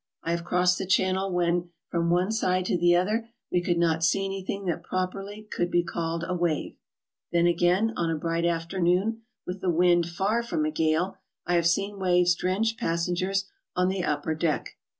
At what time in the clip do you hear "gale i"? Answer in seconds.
10.71-11.53